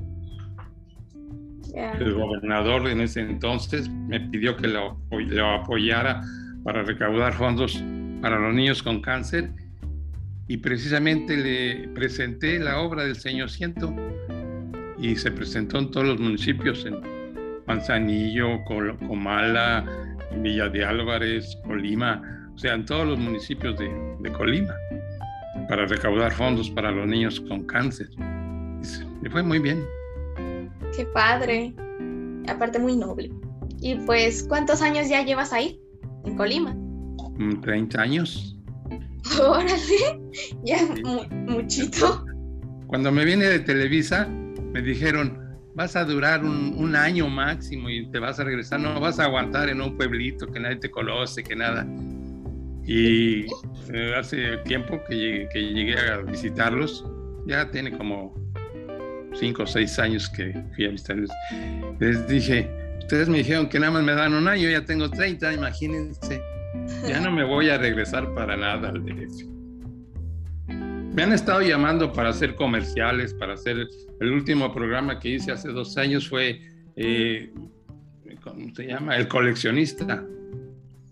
El 1.74 2.14
gobernador 2.14 2.88
en 2.88 3.00
ese 3.02 3.20
entonces 3.20 3.88
me 3.88 4.20
pidió 4.20 4.56
que 4.56 4.68
lo, 4.68 4.98
lo, 5.10 5.50
apoyara 5.50 6.22
para 6.64 6.82
recaudar 6.82 7.34
fondos 7.34 7.82
para 8.20 8.38
los 8.38 8.54
niños 8.54 8.82
con 8.82 9.00
cáncer 9.00 9.52
y 10.48 10.56
precisamente 10.56 11.36
le 11.36 11.88
presenté 11.88 12.58
la 12.58 12.80
obra 12.80 13.04
del 13.04 13.16
Señor 13.16 13.50
Ciento 13.50 13.94
y 14.98 15.14
se 15.14 15.30
presentó 15.30 15.78
en 15.78 15.90
todos 15.90 16.06
los 16.06 16.18
municipios, 16.18 16.84
en 16.86 17.00
Manzanillo, 17.66 18.64
Comala, 18.64 19.84
Villa 20.38 20.68
de 20.68 20.84
Álvarez, 20.84 21.56
Colima, 21.64 22.50
o 22.54 22.58
sea, 22.58 22.74
en 22.74 22.86
todos 22.86 23.06
los 23.06 23.18
municipios 23.18 23.78
de, 23.78 23.88
de 24.20 24.32
Colima 24.32 24.74
para 25.68 25.86
recaudar 25.86 26.32
fondos 26.32 26.70
para 26.70 26.90
los 26.90 27.06
niños 27.06 27.40
con 27.40 27.64
cáncer. 27.64 28.08
Y 29.22 29.28
fue 29.28 29.42
muy 29.42 29.58
bien. 29.58 29.84
Qué 30.96 31.04
padre. 31.06 31.74
Aparte 32.48 32.78
muy 32.78 32.96
noble. 32.96 33.30
Y 33.80 33.96
pues, 34.06 34.44
¿cuántos 34.48 34.80
años 34.80 35.08
ya 35.08 35.22
llevas 35.22 35.52
ahí, 35.52 35.78
en 36.24 36.36
Colima? 36.36 36.74
30 37.62 37.98
mm, 37.98 38.00
años. 38.00 38.57
Órale, 39.40 40.20
ya 40.64 40.86
muchito. 41.46 42.24
Cuando 42.86 43.12
me 43.12 43.24
vine 43.24 43.44
de 43.44 43.60
Televisa, 43.60 44.26
me 44.26 44.80
dijeron, 44.82 45.38
vas 45.74 45.94
a 45.94 46.04
durar 46.04 46.44
un, 46.44 46.96
año 46.96 47.28
máximo 47.28 47.88
y 47.88 48.10
te 48.10 48.18
vas 48.18 48.40
a 48.40 48.44
regresar, 48.44 48.80
no 48.80 48.98
vas 48.98 49.18
a 49.20 49.24
aguantar 49.24 49.68
en 49.68 49.80
un 49.80 49.96
pueblito 49.96 50.46
que 50.46 50.58
nadie 50.58 50.76
te 50.76 50.90
conoce, 50.90 51.42
que 51.42 51.54
nada. 51.54 51.86
Y 52.84 53.44
eh, 53.92 54.14
hace 54.18 54.56
tiempo 54.64 55.00
que 55.08 55.48
llegué, 55.52 55.98
a 55.98 56.18
visitarlos, 56.18 57.04
ya 57.46 57.70
tiene 57.70 57.96
como 57.96 58.34
cinco 59.34 59.64
o 59.64 59.66
seis 59.66 59.98
años 59.98 60.28
que 60.30 60.52
fui 60.74 60.86
a 60.86 60.90
visitarlos. 60.90 61.30
Les 62.00 62.26
dije, 62.26 62.68
ustedes 62.98 63.28
me 63.28 63.38
dijeron 63.38 63.68
que 63.68 63.78
nada 63.78 63.92
más 63.92 64.02
me 64.02 64.14
dan 64.14 64.34
un 64.34 64.48
año, 64.48 64.68
ya 64.68 64.84
tengo 64.84 65.08
30, 65.10 65.52
imagínense. 65.52 66.42
Ya 67.06 67.20
no 67.20 67.30
me 67.30 67.44
voy 67.44 67.68
a 67.68 67.78
regresar 67.78 68.32
para 68.34 68.56
nada 68.56 68.88
al 68.88 69.04
DF. 69.04 69.46
Me 71.14 71.22
han 71.22 71.32
estado 71.32 71.62
llamando 71.62 72.12
para 72.12 72.30
hacer 72.30 72.54
comerciales, 72.54 73.34
para 73.34 73.54
hacer 73.54 73.86
el 74.20 74.32
último 74.32 74.72
programa 74.72 75.18
que 75.18 75.30
hice 75.30 75.52
hace 75.52 75.68
dos 75.68 75.96
años 75.96 76.28
fue, 76.28 76.60
eh, 76.96 77.52
¿cómo 78.42 78.74
se 78.74 78.86
llama? 78.86 79.16
El 79.16 79.28
coleccionista 79.28 80.24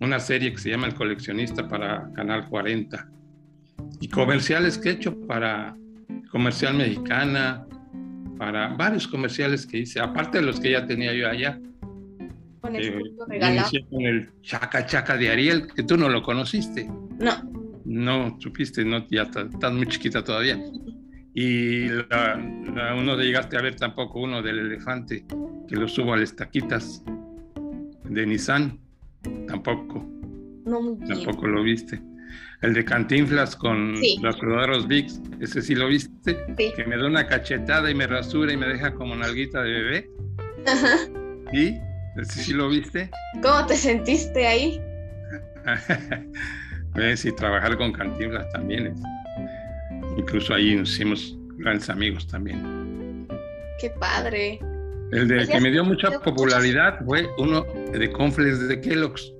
una 0.00 0.20
serie 0.20 0.52
que 0.52 0.58
se 0.58 0.70
llama 0.70 0.86
El 0.86 0.94
coleccionista 0.94 1.68
para 1.68 2.10
Canal 2.14 2.46
40 2.48 3.08
y 4.00 4.08
comerciales 4.08 4.78
que 4.78 4.90
he 4.90 4.92
hecho 4.92 5.18
para 5.26 5.76
Comercial 6.30 6.74
Mexicana, 6.74 7.66
para 8.36 8.68
varios 8.68 9.08
comerciales 9.08 9.66
que 9.66 9.78
hice, 9.78 10.00
aparte 10.00 10.38
de 10.38 10.44
los 10.44 10.60
que 10.60 10.72
ya 10.72 10.84
tenía 10.86 11.14
yo 11.14 11.28
allá. 11.28 11.58
Con 12.66 12.76
el, 12.76 12.84
eh, 12.84 13.86
con 13.88 14.02
el 14.02 14.30
Chaca 14.42 14.84
Chaca 14.86 15.16
de 15.16 15.30
Ariel, 15.30 15.68
que 15.72 15.82
tú 15.82 15.96
no 15.96 16.08
lo 16.08 16.22
conociste. 16.22 16.88
No. 17.18 17.56
No, 17.84 18.36
supiste, 18.40 18.84
no, 18.84 19.06
ya 19.08 19.22
estás 19.22 19.72
muy 19.72 19.86
chiquita 19.86 20.24
todavía. 20.24 20.58
Y 21.34 21.88
uno 21.88 23.16
de 23.16 23.24
llegaste 23.24 23.56
a 23.56 23.62
ver 23.62 23.76
tampoco 23.76 24.20
uno 24.20 24.42
del 24.42 24.58
elefante, 24.58 25.24
que 25.68 25.76
lo 25.76 25.86
subo 25.86 26.14
a 26.14 26.16
las 26.16 26.34
taquitas 26.34 27.04
de 28.04 28.26
Nissan. 28.26 28.80
Tampoco. 29.46 30.04
No 30.64 30.80
muy 30.80 30.96
bien. 30.96 31.22
Tampoco 31.22 31.46
lo 31.46 31.62
viste. 31.62 32.00
El 32.62 32.74
de 32.74 32.84
Cantinflas 32.84 33.54
con 33.54 33.94
los 34.20 34.36
corderos 34.36 34.88
VIX, 34.88 35.20
ese 35.40 35.62
sí 35.62 35.74
lo 35.74 35.88
viste. 35.88 36.36
Que 36.56 36.84
me 36.86 36.96
da 36.96 37.06
una 37.06 37.26
cachetada 37.26 37.90
y 37.90 37.94
me 37.94 38.06
rasura 38.06 38.52
y 38.52 38.56
me 38.56 38.66
deja 38.66 38.94
como 38.94 39.14
nalguita 39.14 39.62
de 39.62 39.70
bebé. 39.70 40.10
Ajá. 40.66 40.96
¿Y? 41.52 41.76
¿Ese 42.18 42.42
sí 42.42 42.52
lo 42.52 42.68
viste? 42.68 43.10
¿Cómo 43.42 43.66
te 43.66 43.76
sentiste 43.76 44.46
ahí? 44.46 44.80
sí, 47.16 47.32
trabajar 47.32 47.76
con 47.76 47.92
Cantinflas 47.92 48.48
también 48.52 48.86
es. 48.86 49.00
Incluso 50.16 50.54
ahí 50.54 50.74
nos 50.76 50.90
hicimos 50.92 51.36
grandes 51.58 51.90
amigos 51.90 52.26
también. 52.26 53.28
Qué 53.80 53.90
padre. 53.90 54.58
El 55.12 55.28
de 55.28 55.46
que 55.46 55.60
me 55.60 55.70
dio 55.70 55.84
mucha 55.84 56.18
popularidad 56.20 57.04
fue 57.04 57.28
uno 57.38 57.64
de 57.92 58.10
Confles 58.12 58.66
de 58.66 58.80
Kellogg's. 58.80 59.32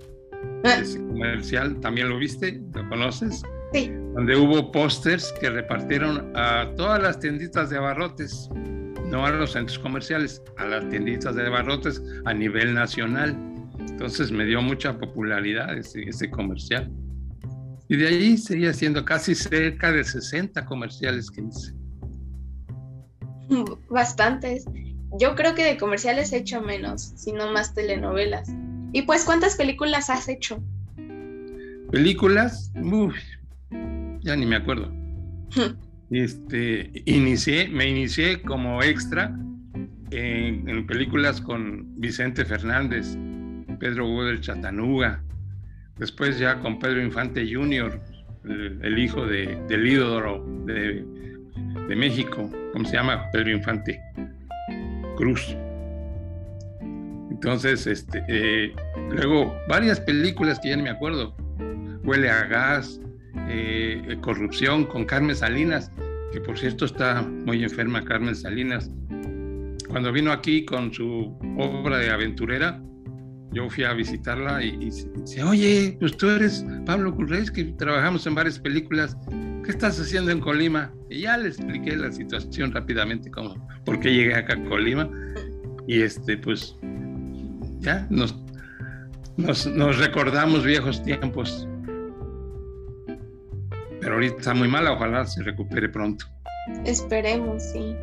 Ah. 0.65 0.79
Ese 0.81 0.99
comercial, 0.99 1.81
¿también 1.81 2.09
lo 2.09 2.19
viste? 2.19 2.61
¿Lo 2.75 2.89
conoces? 2.89 3.43
Sí. 3.73 3.91
Donde 4.15 4.37
hubo 4.37 4.71
pósters 4.71 5.35
que 5.41 5.51
repartieron 5.51 6.33
a 6.37 6.71
todas 6.77 7.03
las 7.03 7.19
tienditas 7.19 7.71
de 7.71 7.79
abarrotes, 7.79 8.49
no 9.11 9.25
a 9.25 9.31
los 9.31 9.53
centros 9.53 9.79
comerciales, 9.79 10.43
a 10.59 10.67
las 10.67 10.89
tienditas 10.89 11.35
de 11.35 11.47
abarrotes 11.47 12.03
a 12.25 12.35
nivel 12.35 12.75
nacional. 12.75 13.37
Entonces 13.79 14.31
me 14.31 14.45
dio 14.45 14.61
mucha 14.63 14.99
popularidad 14.99 15.77
ese, 15.77 16.03
ese 16.03 16.31
comercial. 16.31 16.91
Y 17.89 17.97
de 17.97 18.09
ahí 18.09 18.37
seguía 18.37 18.71
haciendo 18.71 19.05
casi 19.05 19.35
cerca 19.35 19.93
de 19.93 20.03
60 20.03 20.65
comerciales 20.67 21.31
que 21.31 21.43
hice. 21.43 21.73
Bastantes. 23.91 24.65
Yo 25.19 25.35
creo 25.35 25.55
que 25.55 25.65
de 25.65 25.77
comerciales 25.79 26.33
he 26.33 26.39
hecho 26.39 26.61
menos, 26.61 27.13
sino 27.17 27.51
más 27.53 27.75
telenovelas. 27.75 28.51
Y 28.93 29.03
pues, 29.03 29.25
¿cuántas 29.25 29.57
películas 29.57 30.11
has 30.11 30.29
hecho? 30.29 30.63
Películas, 31.91 32.73
Uf, 32.83 33.15
ya 34.21 34.35
ni 34.37 34.47
me 34.47 34.57
acuerdo. 34.57 34.93
este, 36.11 36.91
inicié, 37.05 37.69
me 37.69 37.89
inicié 37.89 38.43
como 38.43 38.83
extra 38.83 39.37
en, 40.11 40.87
películas 40.87 41.41
con 41.41 42.01
Vicente 42.01 42.45
Fernández, 42.45 43.17
Pedro 43.81 44.25
del 44.25 44.41
Chatanuga, 44.41 45.23
después 45.99 46.39
ya 46.39 46.61
con 46.61 46.79
Pedro 46.79 47.03
Infante 47.03 47.47
Jr., 47.53 48.01
el, 48.45 48.99
hijo 48.99 49.27
de, 49.27 49.61
del 49.69 49.87
ídolo 49.89 50.45
de, 50.67 51.05
de, 51.89 51.97
México, 51.97 52.49
¿cómo 52.73 52.85
se 52.85 52.95
llama? 52.95 53.29
Pedro 53.33 53.51
Infante 53.51 54.01
Cruz. 55.17 55.57
Entonces, 57.31 57.89
este, 57.89 58.25
eh, 58.29 58.73
luego 59.11 59.53
varias 59.69 60.01
películas 60.01 60.61
que 60.61 60.69
ya 60.69 60.77
no 60.77 60.85
me 60.85 60.91
acuerdo, 60.91 61.35
Huele 62.05 62.31
a 62.31 62.45
gas, 62.45 63.01
eh, 63.49 64.17
Corrupción 64.21 64.85
con 64.87 65.05
Carmen 65.05 65.37
Salinas, 65.37 65.91
que 66.33 66.41
por 66.41 66.59
cierto 66.59 66.85
está 66.85 67.23
muy 67.23 67.63
enferma 67.63 68.05
Carmen 68.05 68.35
Salinas, 68.35 68.91
cuando 69.89 70.13
vino 70.13 70.33
aquí 70.33 70.65
con 70.65 70.93
su 70.93 71.37
obra 71.57 71.99
de 71.99 72.11
aventurera, 72.11 72.83
yo 73.53 73.71
fui 73.71 73.85
a 73.85 73.93
visitarla 73.93 74.63
y, 74.63 74.77
dice, 74.77 75.09
oye, 75.43 75.97
pues 75.99 76.17
tú 76.17 76.29
eres 76.29 76.65
Pablo 76.85 77.15
Currés, 77.15 77.51
que 77.51 77.65
trabajamos 77.65 78.27
en 78.27 78.35
varias 78.35 78.59
películas, 78.59 79.17
¿qué 79.65 79.71
estás 79.71 79.99
haciendo 80.01 80.31
en 80.31 80.41
Colima? 80.41 80.93
Y 81.09 81.21
ya 81.21 81.39
le 81.39 81.49
expliqué 81.49 81.97
la 81.97 82.13
situación 82.13 82.73
rápidamente, 82.73 83.31
como 83.31 83.55
por 83.85 84.01
qué 84.01 84.13
llegué 84.13 84.35
acá 84.35 84.55
a 84.55 84.65
Colima. 84.65 85.09
Y 85.87 86.03
este, 86.03 86.37
pues, 86.37 86.77
ya 87.79 88.07
nos 88.11 89.99
recordamos 89.99 90.65
viejos 90.65 91.03
tiempos. 91.03 91.67
Pero 94.07 94.15
ahorita 94.19 94.37
está 94.37 94.55
muy 94.55 94.69
mala, 94.69 94.93
ojalá 94.93 95.27
se 95.27 95.43
recupere 95.43 95.89
pronto. 95.89 96.27
Esperemos, 96.85 97.61
sí. 97.61 97.97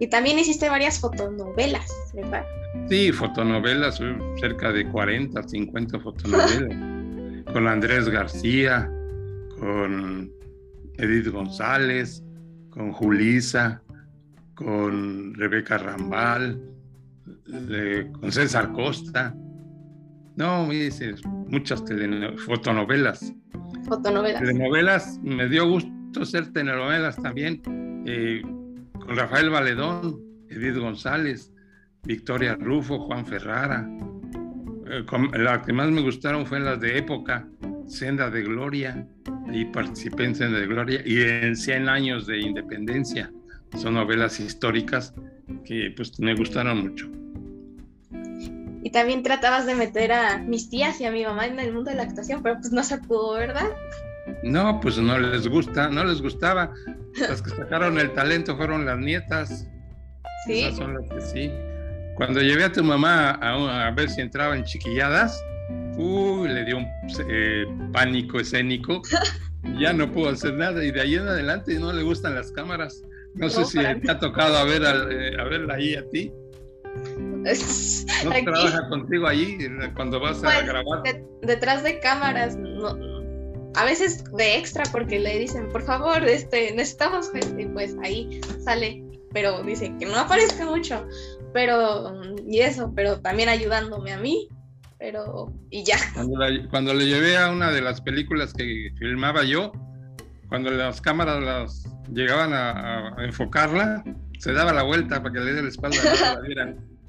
Y 0.00 0.08
también 0.08 0.36
hiciste 0.36 0.68
varias 0.68 0.98
fotonovelas, 0.98 1.88
¿verdad? 2.12 2.44
Sí, 2.88 3.12
fotonovelas, 3.12 4.00
cerca 4.40 4.72
de 4.72 4.88
40, 4.88 5.44
50 5.44 6.00
fotonovelas. 6.00 7.44
con 7.52 7.68
Andrés 7.68 8.08
García, 8.08 8.90
con 9.60 10.28
Edith 10.94 11.28
González, 11.28 12.24
con 12.70 12.90
Julisa, 12.90 13.80
con 14.56 15.34
Rebeca 15.34 15.78
Rambal, 15.78 16.60
con 18.18 18.32
César 18.32 18.72
Costa. 18.72 19.36
No, 20.34 20.68
muchas 21.46 21.84
fotonovelas. 22.44 23.32
Fotonovelas. 23.90 24.40
Telenovelas, 24.40 25.18
me 25.20 25.48
dio 25.48 25.68
gusto 25.68 25.90
hacer 26.22 26.52
telenovelas 26.52 27.16
también. 27.16 27.60
Eh, 28.06 28.40
con 29.00 29.16
Rafael 29.16 29.50
Valedón, 29.50 30.20
Edith 30.48 30.76
González, 30.76 31.52
Victoria 32.04 32.54
Rufo, 32.54 33.00
Juan 33.00 33.26
Ferrara. 33.26 33.90
Eh, 34.86 35.04
la 35.38 35.60
que 35.62 35.72
más 35.72 35.90
me 35.90 36.02
gustaron 36.02 36.46
fue 36.46 36.60
las 36.60 36.80
de 36.80 36.98
época, 36.98 37.48
Senda 37.88 38.30
de 38.30 38.42
Gloria, 38.42 39.08
ahí 39.48 39.64
participé 39.64 40.24
en 40.24 40.36
Senda 40.36 40.60
de 40.60 40.68
Gloria, 40.68 41.02
y 41.04 41.22
en 41.22 41.56
100 41.56 41.88
años 41.88 42.28
de 42.28 42.38
independencia. 42.38 43.32
Son 43.76 43.94
novelas 43.94 44.38
históricas 44.38 45.14
que 45.64 45.92
pues 45.96 46.18
me 46.20 46.36
gustaron 46.36 46.80
mucho. 46.80 47.10
Y 48.82 48.90
también 48.90 49.22
tratabas 49.22 49.66
de 49.66 49.74
meter 49.74 50.12
a 50.12 50.38
mis 50.38 50.70
tías 50.70 51.00
y 51.00 51.04
a 51.04 51.10
mi 51.10 51.24
mamá 51.24 51.46
en 51.46 51.58
el 51.60 51.72
mundo 51.72 51.90
de 51.90 51.96
la 51.96 52.04
actuación, 52.04 52.42
pero 52.42 52.56
pues 52.56 52.72
no 52.72 52.82
se 52.82 52.98
pudo, 52.98 53.34
¿verdad? 53.34 53.68
No, 54.42 54.80
pues 54.80 54.98
no 54.98 55.18
les 55.18 55.48
gusta, 55.48 55.88
no 55.88 56.04
les 56.04 56.22
gustaba. 56.22 56.72
Las 57.18 57.42
que 57.42 57.50
sacaron 57.50 57.98
el 57.98 58.12
talento 58.12 58.56
fueron 58.56 58.86
las 58.86 58.98
nietas. 58.98 59.66
Sí. 60.46 60.64
Esas 60.64 60.76
son 60.76 60.94
las 60.94 61.10
que 61.10 61.20
sí. 61.20 61.52
Cuando 62.16 62.40
llevé 62.40 62.64
a 62.64 62.72
tu 62.72 62.84
mamá 62.84 63.30
a, 63.30 63.90
ver 63.92 64.08
si 64.10 64.20
entraba 64.20 64.56
en 64.56 64.64
chiquilladas, 64.64 65.42
uy, 65.96 66.48
le 66.48 66.64
dio 66.64 66.78
un 66.78 66.86
eh, 67.28 67.66
pánico 67.92 68.40
escénico. 68.40 69.02
ya 69.78 69.92
no 69.92 70.10
pudo 70.10 70.30
hacer 70.30 70.54
nada. 70.54 70.84
Y 70.84 70.90
de 70.90 71.00
ahí 71.00 71.14
en 71.14 71.28
adelante 71.28 71.78
no 71.78 71.92
le 71.92 72.02
gustan 72.02 72.34
las 72.34 72.50
cámaras. 72.52 73.02
No, 73.34 73.48
sé 73.48 73.64
si 73.64 73.78
te 73.78 74.10
ha 74.10 74.18
tocado 74.18 74.56
a, 74.56 74.64
ver, 74.64 74.82
eh, 74.82 75.40
a, 75.40 75.44
verla 75.44 75.74
ahí 75.74 75.94
a 75.94 76.08
ti. 76.08 76.32
¿No 78.24 78.30
trabaja 78.30 78.88
contigo 78.88 79.26
ahí 79.26 79.58
cuando 79.94 80.20
vas 80.20 80.42
a 80.44 80.62
grabar? 80.62 81.02
detrás 81.42 81.82
de 81.82 81.98
cámaras, 82.00 82.56
no, 82.56 82.96
a 83.74 83.84
veces 83.84 84.24
de 84.36 84.58
extra 84.58 84.84
porque 84.90 85.18
le 85.18 85.38
dicen, 85.38 85.68
por 85.70 85.82
favor, 85.82 86.24
este, 86.24 86.72
necesitamos 86.72 87.30
gente, 87.32 87.62
y 87.62 87.66
pues 87.66 87.96
ahí 88.02 88.40
sale, 88.64 89.02
pero 89.32 89.62
dice 89.62 89.94
que 89.98 90.06
no 90.06 90.16
aparezca 90.16 90.64
mucho, 90.66 91.06
pero, 91.52 92.12
y 92.46 92.60
eso, 92.60 92.92
pero 92.94 93.20
también 93.20 93.48
ayudándome 93.48 94.12
a 94.12 94.18
mí, 94.18 94.48
pero, 94.98 95.52
y 95.70 95.84
ya. 95.84 95.96
Cuando, 96.70 96.94
le 96.94 97.06
llevé 97.06 97.36
a 97.36 97.50
una 97.50 97.70
de 97.70 97.80
las 97.80 98.00
películas 98.00 98.52
que 98.52 98.92
filmaba 98.98 99.44
yo, 99.44 99.72
cuando 100.48 100.70
las 100.70 101.00
cámaras 101.00 101.42
las 101.42 101.84
llegaban 102.12 102.52
a, 102.52 103.16
enfocarla, 103.24 104.04
se 104.38 104.52
daba 104.52 104.72
la 104.72 104.82
vuelta 104.82 105.22
para 105.22 105.32
que 105.32 105.40
le 105.40 105.52
dé 105.52 105.62
la 105.62 105.68
espalda 105.68 105.98
a 106.02 106.34
la 106.34 106.40
vieran. 106.40 106.86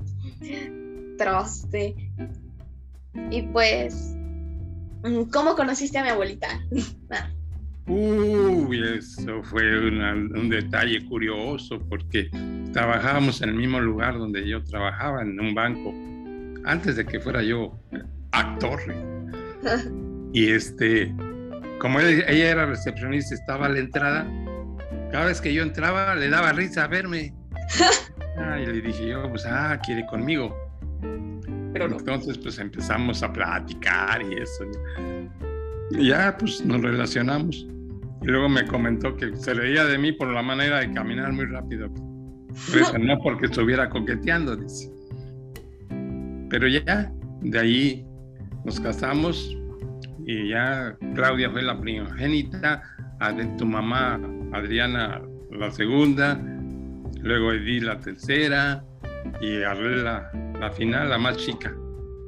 Troste. 1.17 1.95
Y 3.29 3.41
pues, 3.43 4.15
Mm, 5.03 5.23
¿Cómo 5.31 5.55
conociste 5.55 5.97
a 5.97 6.03
mi 6.03 6.09
abuelita? 6.09 6.47
Ah. 7.13 7.29
Uy, 7.87 8.81
eso 8.97 9.43
fue 9.43 9.89
un 9.89 10.49
detalle 10.49 11.03
curioso 11.07 11.77
porque 11.89 12.29
trabajábamos 12.71 13.41
en 13.41 13.49
el 13.49 13.55
mismo 13.55 13.81
lugar 13.81 14.17
donde 14.17 14.47
yo 14.47 14.63
trabajaba, 14.63 15.23
en 15.23 15.37
un 15.37 15.53
banco, 15.53 15.91
antes 16.63 16.95
de 16.95 17.05
que 17.05 17.19
fuera 17.19 17.41
yo 17.41 17.77
actor. 18.31 18.79
y 20.33 20.51
este, 20.51 21.13
como 21.79 21.99
ella, 21.99 22.51
era 22.51 22.65
recepcionista, 22.65 23.35
estaba 23.35 23.65
a 23.65 23.69
la 23.69 23.79
entrada, 23.79 24.25
cada 25.11 25.25
vez 25.25 25.41
que 25.41 25.53
yo 25.53 25.63
entraba 25.63 26.15
le 26.15 26.29
daba 26.29 26.53
risa 26.53 26.85
a 26.85 26.87
verme. 26.87 27.33
y 28.37 28.65
le 28.65 28.81
dije 28.81 29.07
yo, 29.07 29.29
pues, 29.29 29.45
ah, 29.45 29.79
quiere 29.83 30.05
conmigo. 30.05 30.55
Entonces, 31.73 32.37
pues 32.37 32.59
empezamos 32.59 33.23
a 33.23 33.31
platicar 33.31 34.21
y 34.21 34.35
eso. 34.35 34.65
Y 35.91 36.07
ya, 36.09 36.35
pues 36.37 36.65
nos 36.65 36.81
relacionamos. 36.81 37.67
Y 38.21 38.25
luego 38.25 38.49
me 38.49 38.65
comentó 38.67 39.15
que 39.15 39.35
se 39.35 39.53
reía 39.53 39.85
de 39.85 39.97
mí 39.97 40.11
por 40.11 40.27
la 40.27 40.41
manera 40.41 40.79
de 40.79 40.91
caminar 40.91 41.31
muy 41.33 41.45
rápido. 41.45 41.87
no 42.99 43.19
porque 43.23 43.45
estuviera 43.45 43.89
coqueteando, 43.89 44.55
dice. 44.55 44.91
Pero 46.49 46.67
ya, 46.67 47.11
de 47.41 47.59
ahí 47.59 48.05
nos 48.65 48.79
casamos 48.79 49.57
y 50.25 50.49
ya 50.49 50.95
Claudia 51.15 51.49
fue 51.49 51.63
la 51.63 51.79
primogénita, 51.79 52.83
tu 53.57 53.65
mamá 53.65 54.19
Adriana 54.53 55.21
la 55.51 55.71
segunda, 55.71 56.39
luego 57.19 57.51
Edith 57.51 57.83
la 57.83 57.99
tercera 57.99 58.83
y 59.41 59.61
Arlela 59.63 60.31
la 60.59 60.71
final, 60.71 61.09
la 61.09 61.17
más 61.17 61.37
chica. 61.37 61.75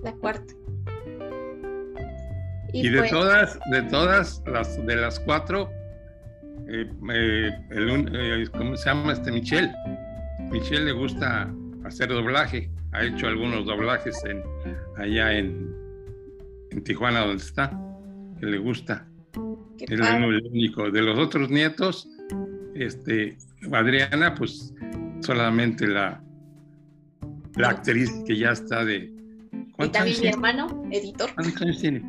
La 0.03 0.11
cuarta. 0.13 0.53
Y, 2.73 2.89
de 2.89 3.07
todas, 3.07 3.59
de 3.69 3.83
todas 3.83 4.41
las 4.47 4.83
de 4.83 4.95
las 4.95 5.19
cuatro, 5.19 5.69
eh, 6.67 6.89
eh, 7.11 7.51
eh, 7.69 8.45
¿cómo 8.51 8.75
se 8.75 8.89
llama 8.89 9.13
este 9.13 9.31
Michelle? 9.31 9.71
Michelle 10.51 10.85
le 10.85 10.91
gusta 10.93 11.53
hacer 11.85 12.09
doblaje, 12.09 12.71
ha 12.91 13.03
hecho 13.03 13.27
algunos 13.27 13.65
doblajes 13.67 14.19
en, 14.25 14.41
allá 14.97 15.37
en, 15.37 15.71
en 16.71 16.83
Tijuana 16.83 17.19
donde 17.19 17.43
está, 17.43 17.71
que 18.39 18.47
le 18.47 18.57
gusta. 18.57 19.07
es 19.79 19.91
el 19.91 20.47
único. 20.47 20.89
De 20.89 21.03
los 21.03 21.19
otros 21.19 21.51
nietos, 21.51 22.09
este, 22.73 23.37
Adriana, 23.71 24.33
pues 24.35 24.73
solamente 25.21 25.87
la, 25.87 26.21
la 27.55 27.69
actriz 27.69 28.11
que 28.25 28.37
ya 28.37 28.51
está 28.51 28.83
de... 28.83 29.11
Y 29.79 29.89
también 29.89 30.21
mi 30.21 30.27
hermano, 30.27 30.83
editor. 30.91 31.33
¿Cuántos 31.33 31.61
años 31.61 31.79
tiene? 31.79 32.01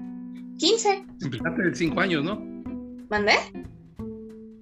15. 0.58 1.04
Empezaste 1.22 1.62
de 1.62 1.74
5 1.74 2.00
años, 2.00 2.24
¿no? 2.24 2.40
¿Mandé? 3.10 3.34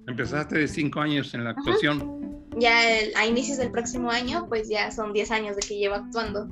Empezaste 0.07 0.59
de 0.59 0.67
5 0.67 0.99
años 0.99 1.33
en 1.33 1.43
la 1.43 1.51
actuación. 1.51 2.39
Ya 2.59 2.79
a 3.15 3.25
inicios 3.25 3.57
del 3.57 3.71
próximo 3.71 4.09
año, 4.09 4.45
pues 4.47 4.69
ya 4.69 4.91
son 4.91 5.13
10 5.13 5.31
años 5.31 5.55
de 5.55 5.61
que 5.61 5.77
llevo 5.77 5.95
actuando. 5.95 6.47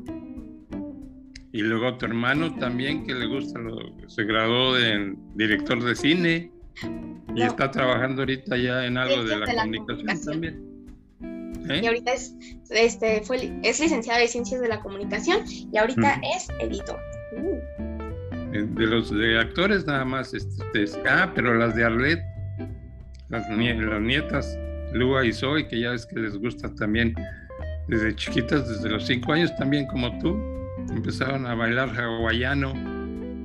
Y 1.53 1.61
luego 1.61 1.97
tu 1.97 2.05
hermano 2.05 2.55
también, 2.55 3.05
que 3.05 3.13
le 3.13 3.27
gusta, 3.27 3.59
lo, 3.59 3.77
se 4.07 4.23
graduó 4.23 4.73
de 4.73 5.15
director 5.35 5.83
de 5.83 5.95
cine 5.95 6.51
y 7.35 7.43
está 7.43 7.71
trabajando 7.71 8.23
ahorita 8.23 8.57
ya 8.57 8.85
en 8.85 8.97
algo 8.97 9.23
de 9.23 9.37
la, 9.37 9.45
comunicación, 9.45 10.21
también. 10.25 10.71
Y 11.69 11.85
ahorita 11.85 12.13
es, 12.13 12.35
este, 12.69 13.21
fue, 13.21 13.51
es 13.63 13.79
licenciada 13.79 14.19
de 14.19 14.27
Ciencias 14.27 14.61
de 14.61 14.67
la 14.67 14.79
Comunicación 14.81 15.43
y 15.47 15.77
ahorita 15.77 16.21
es 16.35 16.47
editor. 16.59 16.99
Uh. 17.37 17.59
De 18.51 18.85
los 18.85 19.09
de 19.11 19.39
actores 19.39 19.85
nada 19.85 20.03
más. 20.03 20.33
Este, 20.33 20.85
ah, 21.07 21.31
pero 21.33 21.55
las 21.55 21.75
de 21.75 21.85
Arlet, 21.85 22.19
las, 23.29 23.47
las 23.49 24.01
nietas, 24.01 24.57
Lua 24.93 25.25
y 25.25 25.31
Zoe, 25.31 25.67
que 25.67 25.79
ya 25.79 25.93
es 25.93 26.05
que 26.05 26.19
les 26.19 26.37
gusta 26.37 26.73
también 26.75 27.15
desde 27.87 28.15
chiquitas, 28.15 28.67
desde 28.67 28.89
los 28.89 29.05
cinco 29.05 29.33
años 29.33 29.55
también 29.55 29.85
como 29.87 30.17
tú, 30.19 30.37
empezaron 30.93 31.45
a 31.45 31.55
bailar 31.55 31.89
hawaiano 31.89 32.73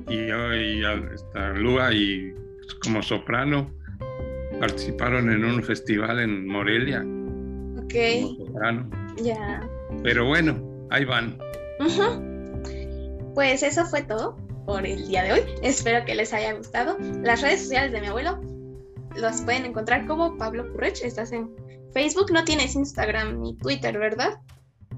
y, 0.09 0.15
y 0.15 0.83
hasta 0.83 1.53
Lua 1.53 1.93
y 1.93 2.33
como 2.75 3.01
soprano 3.01 3.71
participaron 4.59 5.31
en 5.31 5.45
un 5.45 5.63
festival 5.63 6.19
en 6.19 6.47
Morelia. 6.47 7.05
Ok. 7.83 7.93
Ya. 9.23 9.67
Pero 10.03 10.25
bueno, 10.25 10.87
ahí 10.89 11.05
van. 11.05 11.37
Pues 13.33 13.63
eso 13.63 13.85
fue 13.85 14.01
todo 14.01 14.35
por 14.65 14.85
el 14.85 15.07
día 15.07 15.23
de 15.23 15.33
hoy. 15.33 15.41
Espero 15.61 16.03
que 16.05 16.15
les 16.15 16.33
haya 16.33 16.53
gustado. 16.53 16.97
Las 17.23 17.41
redes 17.41 17.61
sociales 17.61 17.91
de 17.91 18.01
mi 18.01 18.07
abuelo 18.07 18.41
los 19.15 19.41
pueden 19.41 19.65
encontrar 19.65 20.05
como 20.07 20.37
Pablo 20.37 20.71
Currech. 20.71 21.01
Estás 21.03 21.31
en 21.31 21.49
Facebook, 21.93 22.31
no 22.31 22.43
tienes 22.43 22.75
Instagram 22.75 23.41
ni 23.41 23.55
Twitter, 23.57 23.97
¿verdad? 23.97 24.39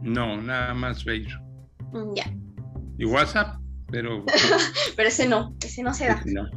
No, 0.01 0.41
nada 0.41 0.73
más 0.73 1.03
Facebook. 1.03 1.41
Mm, 1.91 2.13
ya. 2.15 2.33
Y 2.97 3.05
WhatsApp, 3.05 3.59
pero. 3.91 4.25
pero 4.95 5.09
ese 5.09 5.27
no, 5.27 5.55
ese 5.63 5.83
no 5.83 5.93
se 5.93 6.07
da. 6.07 6.21
No. 6.25 6.49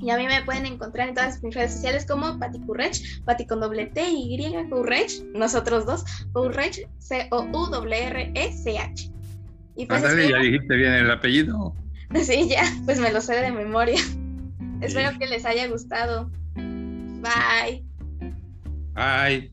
Y 0.00 0.10
a 0.10 0.16
mí 0.16 0.26
me 0.26 0.42
pueden 0.42 0.66
encontrar 0.66 1.08
en 1.08 1.14
todas 1.14 1.42
mis 1.42 1.54
redes 1.54 1.72
sociales 1.74 2.04
como 2.06 2.38
Pati 2.38 2.60
Currech, 2.60 3.22
Pati 3.24 3.46
con 3.46 3.60
doble 3.60 3.86
T 3.86 4.04
y 4.08 4.38
Currech, 4.68 5.24
nosotros 5.34 5.86
dos, 5.86 6.04
Currech, 6.32 6.88
C-O-U-R-E-C-H. 6.98 7.50
Y 9.76 9.86
pues 9.86 10.02
ya 10.02 10.38
dijiste 10.38 10.76
bien 10.76 10.92
el 10.92 11.10
apellido. 11.10 11.74
Sí, 12.22 12.48
ya, 12.48 12.62
pues 12.84 13.00
me 13.00 13.12
lo 13.12 13.20
sé 13.20 13.34
de 13.34 13.50
memoria. 13.50 14.00
Espero 14.80 15.18
que 15.18 15.26
les 15.26 15.44
haya 15.44 15.66
gustado. 15.66 16.30
Bye. 16.54 17.84
Bye. 18.94 19.52